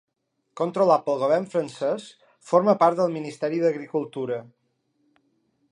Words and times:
Controlat 0.61 1.03
pel 1.09 1.19
govern 1.23 1.45
francès, 1.51 2.07
forma 2.53 2.75
part 2.83 3.01
del 3.01 3.15
Ministeri 3.19 3.61
d'Agricultura. 3.65 4.41